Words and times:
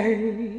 bird. 0.00 0.51